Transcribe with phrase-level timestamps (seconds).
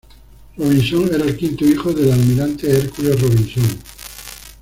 [0.57, 3.79] Robinson era el quinto hijo del Almirante Hercules Robinson.